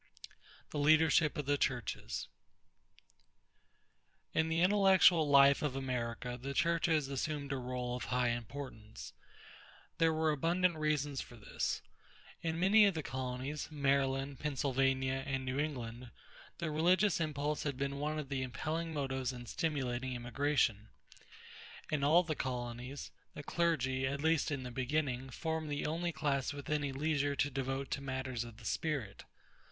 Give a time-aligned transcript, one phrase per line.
[0.71, 2.27] THE LEADERSHIP OF THE CHURCHES
[4.33, 9.13] In the intellectual life of America, the churches assumed a rôle of high importance.
[9.99, 11.83] There were abundant reasons for this.
[12.41, 16.09] In many of the colonies Maryland, Pennsylvania, and New England
[16.57, 20.89] the religious impulse had been one of the impelling motives in stimulating immigration.
[21.91, 26.53] In all the colonies, the clergy, at least in the beginning, formed the only class
[26.53, 29.25] with any leisure to devote to matters of the spirit.